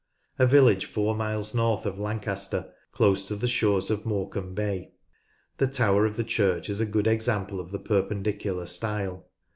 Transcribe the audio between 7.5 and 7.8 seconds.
of the